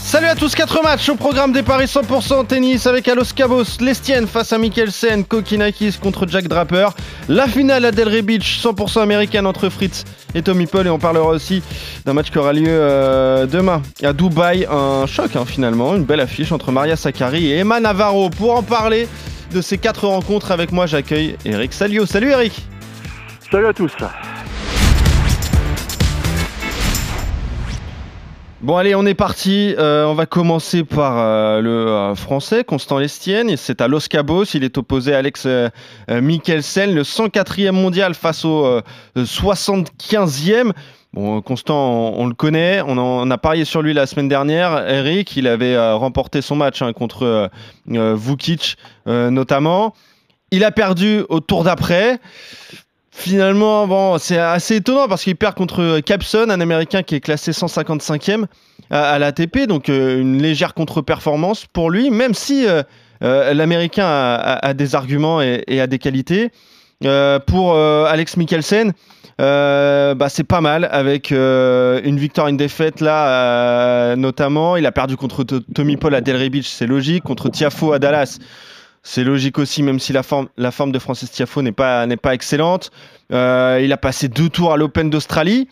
[0.00, 4.26] Salut à tous, 4 matchs au programme des paris 100% tennis avec Alos Cabos, Lestienne
[4.26, 6.90] face à Mikkelsen, Kokinakis contre Jack Draper,
[7.28, 10.04] la finale à Delray Beach 100% américaine entre Fritz
[10.34, 10.86] et Tommy Paul.
[10.86, 11.62] Et on parlera aussi
[12.04, 16.20] d'un match qui aura lieu euh, demain à Dubaï, un choc hein, finalement, une belle
[16.20, 18.30] affiche entre Maria Sakkari et Emma Navarro.
[18.30, 19.08] Pour en parler
[19.52, 22.06] de ces 4 rencontres avec moi, j'accueille Eric Salio.
[22.06, 22.66] Salut Eric.
[23.50, 23.92] Salut à tous
[28.62, 29.74] Bon allez, on est parti.
[29.76, 33.56] Euh, on va commencer par euh, le euh, français, Constant Lestienne.
[33.56, 34.44] C'est à Los Cabos.
[34.54, 35.48] Il est opposé à Alex
[36.08, 38.80] Mikkelsen, le 104e mondial face au
[39.16, 40.70] 75e.
[41.12, 42.80] Bon, Constant, on, le connaît.
[42.86, 44.88] On, a parié sur lui la semaine dernière.
[44.88, 47.50] Eric, il avait remporté son match hein, contre
[47.88, 49.92] Vukic notamment.
[50.52, 52.20] Il a perdu au tour d'après.
[53.14, 57.50] Finalement, bon, c'est assez étonnant parce qu'il perd contre Capson, un Américain qui est classé
[57.50, 58.46] 155e
[58.90, 62.82] à, l'ATP, donc euh, une légère contre-performance pour lui, même si euh,
[63.22, 66.50] euh, l'Américain a, des arguments et, a des qualités.
[67.46, 68.92] pour Alex Mikkelsen,
[69.38, 74.78] bah, c'est pas mal avec une victoire, une défaite là, notamment.
[74.78, 78.38] Il a perdu contre Tommy Paul à Delray Beach, c'est logique, contre Tiafo à Dallas.
[79.02, 82.92] C'est logique aussi, même si la forme, de Francis Tiafo n'est pas, excellente.
[83.32, 85.68] Euh, il a passé deux tours à l'Open d'Australie.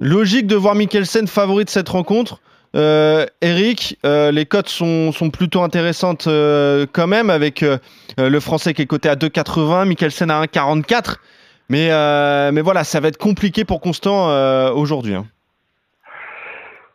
[0.00, 2.40] Logique de voir Mikkelsen favori de cette rencontre.
[2.76, 6.28] Euh, Eric, euh, les cotes sont, plutôt intéressantes
[6.92, 7.64] quand même, avec
[8.16, 11.16] le français qui est coté à 2,80, Mikkelsen à 1,44.
[11.70, 11.90] Mais,
[12.52, 15.14] mais voilà, ça va être compliqué pour Constant aujourd'hui.
[15.14, 15.26] Hein.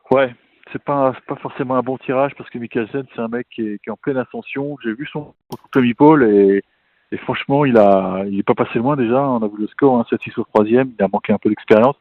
[0.09, 0.33] Ouais,
[0.73, 3.89] c'est pas pas forcément un bon tirage parce que Mikkelsen c'est un mec qui est,
[3.89, 4.77] en pleine ascension.
[4.83, 6.63] J'ai vu son contre Tommy Paul et,
[7.19, 9.21] franchement il a il est pas passé loin déjà.
[9.21, 10.91] On a vu le score hein, 7-6 au troisième.
[10.97, 11.95] Il a manqué un peu d'expérience,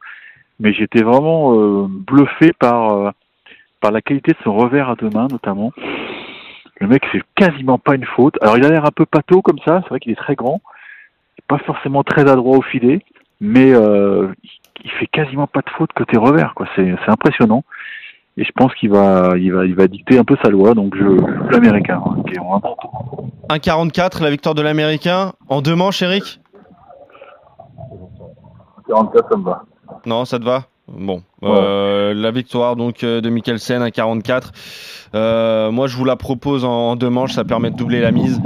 [0.59, 3.11] mais j'étais vraiment euh, bluffé par euh,
[3.79, 5.71] par la qualité de son revers à deux mains notamment.
[6.79, 8.35] Le mec c'est quasiment pas une faute.
[8.41, 9.81] Alors il a l'air un peu pâteau comme ça.
[9.83, 10.61] C'est vrai qu'il est très grand,
[11.47, 13.05] pas forcément très adroit au filet,
[13.39, 14.33] mais euh,
[14.83, 16.67] il fait quasiment pas de faute côté revers quoi.
[16.75, 17.63] C'est impressionnant
[18.37, 20.73] et je pense qu'il va, il va, il va dicter un peu sa loi.
[20.73, 26.39] Donc je l'américain, hein, qui est 1,44 la victoire de l'américain en deux manches, Eric?
[28.87, 29.63] 44, ça me va.
[30.05, 30.63] Non, ça te va?
[30.87, 34.51] Bon, euh, la victoire donc euh, de Mikkelsen à 44.
[35.15, 38.41] Euh, moi, je vous la propose en, deux manches, ça permet de doubler la mise.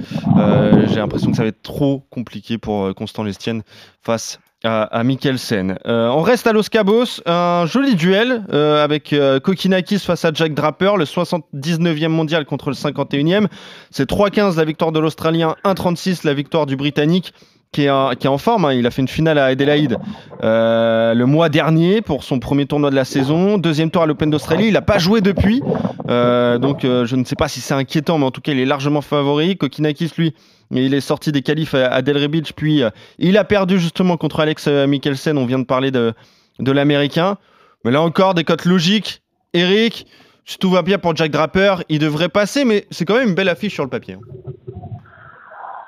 [0.88, 3.64] J'ai l'impression que ça va être trop compliqué pour Constant Lestienne
[4.02, 5.78] face à, Mikkelsen.
[5.85, 10.31] Euh, on reste à Los Cabos, un joli duel euh, avec euh, Kokinakis face à
[10.34, 13.47] Jack Draper, le 79e mondial contre le 51e.
[13.91, 17.34] C'est 3-15 la victoire de l'Australien, 1-36 la victoire du Britannique.
[17.73, 18.73] Qui est, en, forme, hein.
[18.73, 19.97] il a fait une finale à Adelaide
[20.41, 24.68] le mois dernier pour son premier tournoi de la saison, deuxième tour à l'Open d'Australie,
[24.68, 25.59] il n'a pas joué depuis,
[26.07, 29.01] donc je ne sais pas si c'est inquiétant, mais en tout cas il est largement
[29.01, 29.57] favori.
[29.57, 30.34] Kokinakis lui
[30.72, 32.89] il est sorti des qualifs à Delray Beach, puis euh,
[33.19, 35.38] il a perdu justement contre Alex euh, Mikkelsen.
[35.38, 36.13] On vient de parler de,
[36.59, 37.38] de l'américain.
[37.85, 39.22] Mais là encore, des cotes logiques.
[39.53, 40.07] Eric,
[40.45, 43.35] si tout va bien pour Jack Draper, il devrait passer, mais c'est quand même une
[43.35, 44.16] belle affiche sur le papier.
[44.16, 44.53] Hein.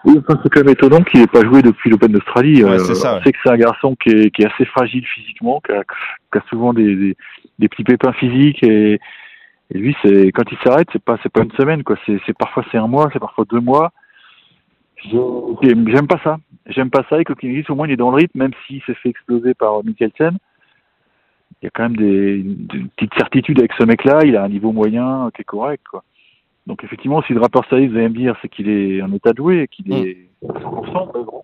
[0.05, 2.63] Oui, c'est quand même étonnant qu'il n'ait pas joué depuis l'Open d'Australie.
[2.63, 3.17] Ouais, c'est ça.
[3.17, 5.83] On sait que c'est un garçon qui est, qui est, assez fragile physiquement, qui a,
[5.83, 7.15] qui a souvent des,
[7.59, 8.99] des, petits pépins physiques et,
[9.71, 11.97] et lui, c'est quand il s'arrête, c'est pas c'est pas une semaine quoi.
[12.05, 13.91] C'est parfois c'est un mois, c'est parfois deux mois.
[15.03, 16.37] J'aime pas ça.
[16.67, 17.19] J'aime pas ça.
[17.19, 19.83] Et Kokinakis, au moins, il est dans le rythme, même s'il s'est fait exploser par
[19.83, 20.37] Mikkelsen.
[21.61, 22.43] Il y a quand même des,
[22.95, 24.21] petites certitudes avec ce mec-là.
[24.23, 26.03] Il a un niveau moyen qui est correct, quoi.
[26.67, 29.31] Donc, effectivement, si le rapport Saïd, vous allez me dire, c'est qu'il est en état
[29.31, 31.43] de jouer, qu'il est 100%.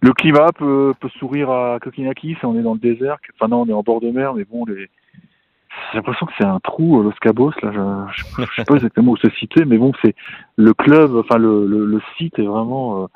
[0.00, 2.36] Le climat peut, peut sourire à Kokinakis.
[2.42, 3.18] On est dans le désert.
[3.34, 4.88] Enfin, non, on est en bord de mer, mais bon, les,
[5.92, 7.52] j'ai l'impression que c'est un trou, euh, Los Cabos.
[7.62, 10.14] Là, je, ne sais pas exactement où se situer, mais bon, c'est
[10.56, 13.08] le club, enfin le, le, site est vraiment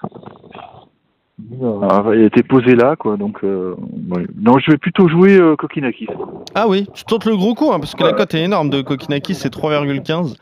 [1.62, 3.16] euh, a été posé là, quoi.
[3.16, 3.74] Donc, euh,
[4.40, 6.08] non, je vais plutôt jouer euh, Kokinakis.
[6.54, 8.82] Ah oui, tu tentes le gros coup, hein, parce que la cote est énorme de
[8.82, 10.36] Kokinakis, c'est 3,15.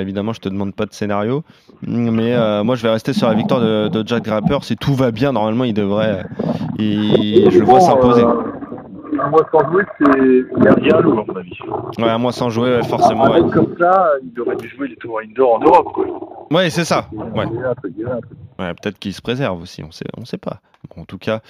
[0.00, 1.42] évidemment, je te demande pas de scénario,
[1.86, 4.58] mais moi je vais rester sur la victoire de, Jack Grapper.
[4.62, 6.24] Si tout va bien, normalement, il devrait,
[6.78, 8.24] je le vois s'imposer
[9.20, 11.58] un mois sans jouer, c'est bien lourd, à mon avis.
[11.98, 13.30] Ouais, un mois sans jouer, forcément.
[13.30, 13.40] Ouais.
[13.52, 16.06] Comme ça, il aurait dû jouer les tours indoor en Europe, quoi.
[16.50, 17.06] Ouais, c'est ça.
[17.12, 17.46] Ouais.
[18.58, 20.60] Ouais, peut-être qu'il se préserve aussi, on sait, on sait pas.
[20.94, 21.40] Bon, en tout cas,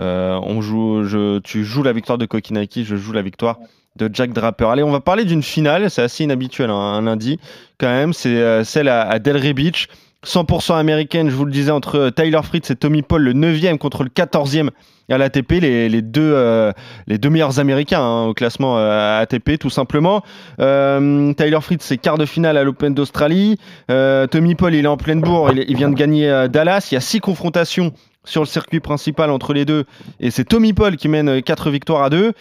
[0.00, 3.58] euh, on joue, je, tu joues la victoire de Kokinaki, je joue la victoire
[3.96, 4.66] de Jack Draper.
[4.70, 7.38] Allez, on va parler d'une finale, c'est assez inhabituel hein, un lundi
[7.78, 9.88] quand même, c'est euh, celle à, à Delray Beach.
[10.26, 14.02] 100% américaine, je vous le disais, entre Tyler Fritz et Tommy Paul, le 9e contre
[14.02, 14.70] le 14e
[15.10, 15.60] à l'ATP,
[16.02, 16.72] deux, euh,
[17.06, 20.22] les deux meilleurs américains hein, au classement euh, ATP, tout simplement.
[20.60, 23.58] Euh, Tyler Fritz, c'est quart de finale à l'Open d'Australie.
[23.90, 26.88] Euh, Tommy Paul, il est en pleine bourre, il, il vient de gagner euh, Dallas.
[26.90, 27.92] Il y a six confrontations
[28.24, 29.84] sur le circuit principal entre les deux,
[30.20, 32.32] et c'est Tommy Paul qui mène 4 victoires à 2.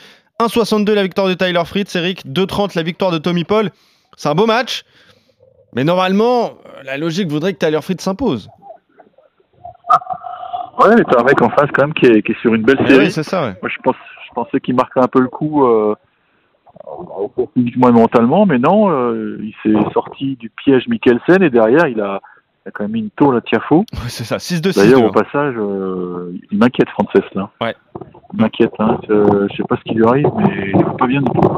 [0.42, 3.72] 1,62 la victoire de Tyler Fritz, Eric, 2,30 la victoire de Tommy Paul.
[4.18, 4.84] C'est un beau match.
[5.75, 6.52] Mais normalement,
[6.84, 8.50] la logique voudrait que Tyler Fritz s'impose.
[10.80, 12.64] Ouais, mais t'as un mec en face quand même qui est, qui est sur une
[12.64, 13.06] belle Eh série.
[13.06, 13.56] oui, c'est ça, ouais.
[13.62, 13.96] Moi, je, pense,
[14.28, 15.96] je pensais qu'il marquerait un peu le coup euh,
[17.56, 22.00] physiquement et mentalement, mais non, euh, il s'est sorti du piège Mikkelsen et derrière, il
[22.00, 22.22] a,
[22.66, 23.86] il a quand même mis une tôle à Tiafo.
[23.94, 24.75] Ouais, c'est ça, 6-2, 6-2.
[24.78, 27.50] D'ailleurs, au passage, euh, il m'inquiète, Frances, là.
[27.60, 27.75] Ouais.
[28.34, 29.00] Il m'inquiète, hein.
[29.10, 31.50] Je, je sais pas ce qui lui arrive, mais il va pas bien du tout.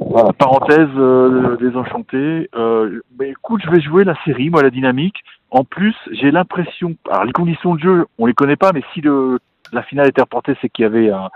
[0.00, 2.48] Voilà, parenthèse euh, désenchanté.
[2.54, 5.22] Euh, mais écoute, je vais jouer la série, moi, la dynamique.
[5.50, 9.00] En plus, j'ai l'impression, alors les conditions de jeu, on les connaît pas, mais si
[9.00, 9.38] le,
[9.72, 11.28] la finale était reportée, c'est qu'il y avait un,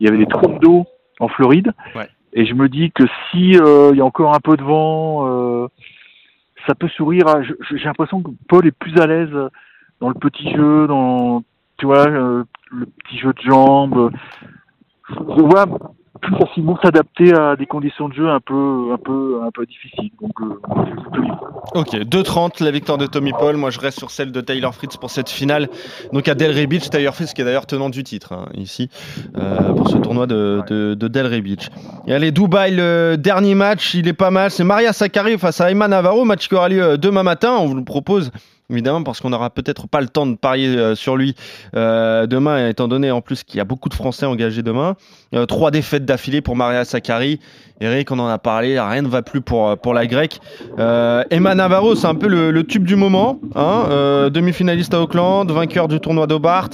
[0.00, 0.86] il y avait des trompes d'eau
[1.20, 1.72] en Floride.
[1.94, 2.08] Ouais.
[2.32, 5.26] Et je me dis que si euh, il y a encore un peu de vent,
[5.28, 5.68] euh,
[6.66, 7.28] ça peut sourire.
[7.28, 9.30] à- J'ai l'impression que Paul est plus à l'aise
[10.00, 11.42] dans le petit jeu, dans
[11.78, 14.10] tu vois euh, le petit jeu de jambes.
[15.08, 15.66] Je vois
[16.26, 20.10] plus facilement s'adapter à des conditions de jeu un peu un peu un peu difficiles.
[20.20, 20.60] Donc euh.
[21.74, 23.56] Ok, 2-30 la victoire de Tommy Paul.
[23.56, 25.68] Moi, je reste sur celle de Tyler Fritz pour cette finale.
[26.12, 28.88] Donc à Delray Beach, Tyler Fritz qui est d'ailleurs tenant du titre hein, ici
[29.36, 31.68] euh, pour ce tournoi de, de, de Delray Beach.
[32.06, 34.50] Et allez, Dubaï, le dernier match, il est pas mal.
[34.50, 37.56] C'est Maria Sakkari face à Emma Navarro, match qui aura lieu euh, demain matin.
[37.58, 38.32] On vous le propose.
[38.68, 41.36] Évidemment, parce qu'on n'aura peut-être pas le temps de parier euh, sur lui
[41.76, 44.96] euh, demain, étant donné en plus qu'il y a beaucoup de Français engagés demain.
[45.34, 47.38] Euh, trois défaites d'affilée pour Maria Sakkari.
[47.80, 50.40] Eric, on en a parlé, rien ne va plus pour, pour la grecque.
[50.78, 53.38] Emma Navarro, c'est un peu le, tube du moment.
[53.54, 56.70] Hein Demi-finaliste à Auckland, vainqueur du tournoi d'Hobart.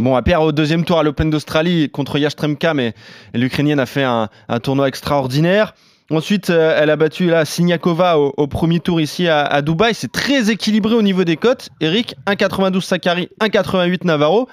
[0.00, 2.94] Bon, elle perd au deuxième tour à l'Open d'Australie contre Yastremka, mais
[3.32, 4.28] l'Ukrainienne a fait un
[4.60, 5.72] tournoi extraordinaire.
[6.10, 9.94] Ensuite, euh, elle a battu là Siniakova au, premier tour ici à, Dubaï.
[9.94, 11.68] C'est très équilibré au niveau des cotes.
[11.80, 14.48] Eric, 1,92 Sakari, 1,88 Navarro.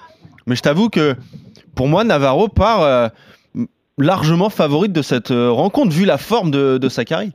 [0.45, 1.15] Mais je t'avoue que
[1.75, 3.07] pour moi, Navarro part euh,
[3.97, 7.33] largement favorite de cette euh, rencontre, vu la forme de, de Sakari.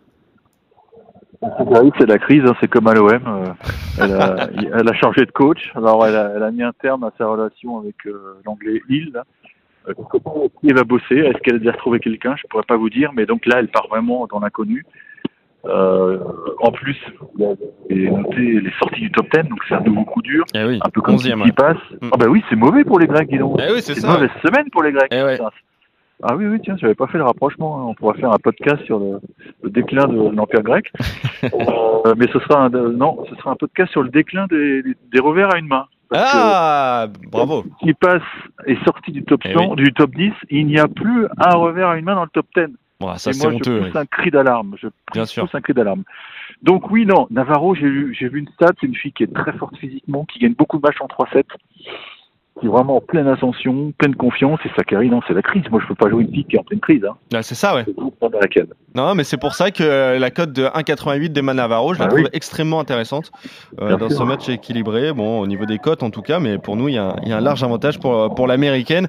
[1.99, 3.11] C'est la crise, hein, c'est comme à l'OM.
[3.99, 5.73] elle, a, changé de coach.
[5.75, 7.97] Alors elle a, mis un terme à sa relation avec
[8.45, 9.11] l'anglais Hill.
[9.13, 9.25] là.
[9.89, 11.17] Euh, comment elle va bosser?
[11.17, 12.35] Est-ce qu'elle a déjà retrouvé quelqu'un?
[12.37, 14.85] Je pourrais pas vous dire, mais donc là, elle part vraiment dans l'inconnu.
[15.65, 16.19] Euh,
[16.61, 16.97] en plus,
[17.41, 17.45] a
[17.95, 20.91] noté les sorties du top 10, donc c'est un nouveau coup dur, Eh oui, un
[20.91, 21.53] peu comme 11e, qui ouais.
[21.53, 21.77] passe.
[22.01, 22.09] Mm.
[22.13, 23.61] Ah bah oui, c'est mauvais pour les Grecs, dis donc.
[23.65, 25.09] Eh oui, c'est une mauvaise semaine pour les Grecs.
[25.13, 25.39] Eh ouais.
[26.25, 27.79] Ah oui, oui, tiens, j'avais pas fait le rapprochement.
[27.81, 27.85] hein.
[27.91, 29.19] On pourra faire un podcast sur le,
[29.63, 30.91] le déclin de l'Empire grec.
[32.05, 34.95] Euh, mais ce sera un, non, ce sera un podcast sur le déclin des, des,
[35.13, 35.87] des revers à une main.
[36.15, 37.65] Ah, bravo.
[37.81, 38.23] qui passe
[38.67, 41.89] est sorti du top Eh 100, du top 10, il n'y a plus un revers
[41.89, 42.67] à une main dans le top 10.
[43.01, 43.81] Bon, ça Et c'est moi, je honteux.
[43.87, 44.77] pousse un cri d'alarme.
[44.81, 45.49] Je Bien pousse sûr.
[45.53, 46.05] un cri d'alarme.
[46.63, 49.35] Donc oui, non, Navarro, j'ai vu, j'ai vu une stat, c'est une fille qui est
[49.35, 51.43] très forte physiquement, qui gagne beaucoup de matchs en 3-7,
[52.61, 55.63] qui est vraiment en pleine ascension, pleine confiance, et Sakari, non, c'est la crise.
[55.71, 57.03] Moi, je peux pas jouer une fille qui est en pleine crise.
[57.05, 57.15] Hein.
[57.35, 57.85] Ah, c'est ça, ouais.
[58.95, 62.05] Non, mais c'est pour ça que euh, la cote de 1,88 d'Emma Navarro, je la
[62.05, 62.29] Ah trouve oui.
[62.35, 63.33] extrêmement intéressante
[63.81, 64.19] euh, dans sûr.
[64.19, 65.13] ce match équilibré.
[65.13, 67.17] Bon, au niveau des cotes en tout cas, mais pour nous, il y, a un-
[67.23, 69.09] il y a un large avantage pour, pour l'américaine.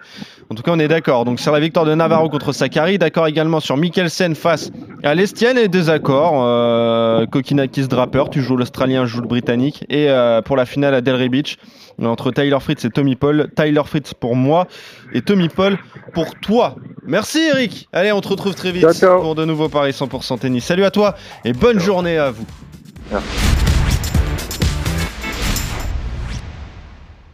[0.49, 1.25] En tout cas, on est d'accord.
[1.25, 4.71] Donc, sur la victoire de Navarro contre Sakari, d'accord également sur Mikkelsen face
[5.03, 6.43] à l'Estienne et désaccord.
[6.45, 9.85] Euh, Kokinakis Draper, tu joues l'Australien, je joue le Britannique.
[9.89, 11.57] Et euh, pour la finale à Delray Beach,
[12.03, 13.49] entre Tyler Fritz et Tommy Paul.
[13.55, 14.67] Tyler Fritz pour moi
[15.13, 15.77] et Tommy Paul
[16.13, 16.75] pour toi.
[17.05, 17.87] Merci Eric.
[17.93, 19.21] Allez, on te retrouve très vite Ciao, ciao.
[19.21, 20.65] pour de nouveaux paris 100% tennis.
[20.65, 22.45] Salut à toi et bonne journée à vous.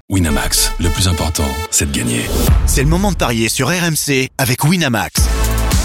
[0.09, 2.21] Winamax, le plus important, c'est de gagner.
[2.65, 5.29] C'est le moment de parier sur RMC avec Winamax.